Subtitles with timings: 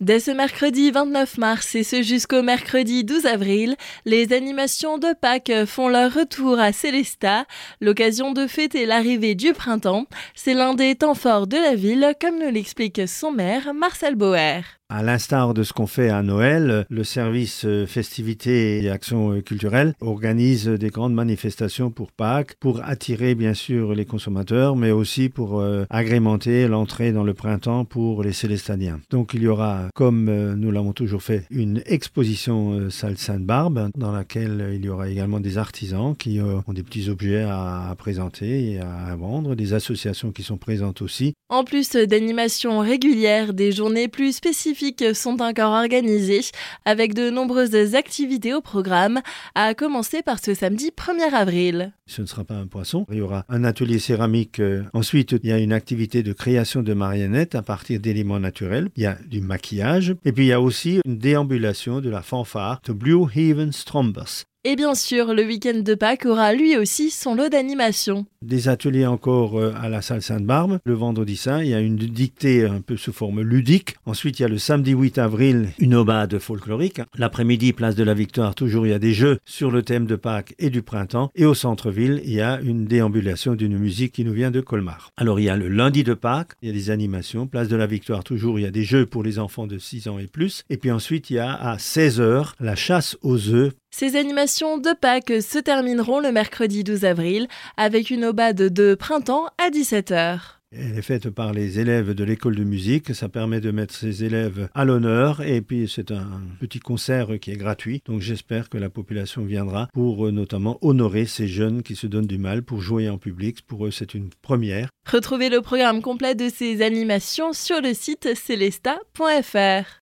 [0.00, 5.66] Dès ce mercredi 29 mars et ce jusqu'au mercredi 12 avril, les animations de Pâques
[5.66, 7.46] font leur retour à Célestat,
[7.80, 10.06] l'occasion de fêter l'arrivée du printemps.
[10.36, 14.77] C'est l'un des temps forts de la ville, comme nous l'explique son maire, Marcel Bauer.
[14.90, 19.42] À l'instar de ce qu'on fait à Noël, le service euh, festivités et actions euh,
[19.42, 25.28] culturelles organise des grandes manifestations pour Pâques, pour attirer bien sûr les consommateurs, mais aussi
[25.28, 28.98] pour euh, agrémenter l'entrée dans le printemps pour les Célestadiens.
[29.10, 34.70] Donc il y aura, comme nous l'avons toujours fait, une exposition salle Sainte-Barbe, dans laquelle
[34.72, 39.14] il y aura également des artisans qui ont des petits objets à présenter et à
[39.16, 41.34] vendre, des associations qui sont présentes aussi.
[41.50, 44.77] En plus d'animations régulières, des journées plus spécifiques
[45.14, 46.40] sont encore organisées
[46.84, 49.20] avec de nombreuses activités au programme,
[49.54, 51.92] à commencer par ce samedi 1er avril.
[52.08, 54.60] Ce ne sera pas un poisson, il y aura un atelier céramique.
[54.60, 58.88] Euh, ensuite, il y a une activité de création de marionnettes à partir d'éléments naturels.
[58.96, 60.16] Il y a du maquillage.
[60.24, 64.44] Et puis il y a aussi une déambulation de la fanfare de Blue Haven Strombus.
[64.64, 68.26] Et bien sûr, le week-end de Pâques aura lui aussi son lot d'animation.
[68.42, 70.80] Des ateliers encore euh, à la salle Sainte-Barbe.
[70.84, 73.94] Le vendredi saint, il y a une dictée un peu sous forme ludique.
[74.04, 77.00] Ensuite, il y a le samedi 8 avril, une obade folklorique.
[77.16, 80.16] L'après-midi, place de la Victoire, toujours il y a des jeux sur le thème de
[80.16, 81.30] Pâques et du printemps.
[81.36, 85.10] Et au centre-ville, il y a une déambulation d'une musique qui nous vient de Colmar.
[85.16, 87.46] Alors, il y a le lundi de Pâques, il y a des animations.
[87.46, 90.08] Place de la Victoire, toujours il y a des jeux pour les enfants de 6
[90.08, 90.64] ans et plus.
[90.70, 94.90] Et puis ensuite, il y a à 16h la chasse aux œufs ces animations de
[94.92, 100.57] Pâques se termineront le mercredi 12 avril avec une obade de printemps à 17h.
[100.70, 103.14] Elle est faite par les élèves de l'école de musique.
[103.14, 105.40] Ça permet de mettre ces élèves à l'honneur.
[105.40, 108.02] Et puis, c'est un petit concert qui est gratuit.
[108.04, 112.26] Donc, j'espère que la population viendra pour euh, notamment honorer ces jeunes qui se donnent
[112.26, 113.62] du mal pour jouer en public.
[113.66, 114.90] Pour eux, c'est une première.
[115.10, 119.96] Retrouvez le programme complet de ces animations sur le site celesta.fr.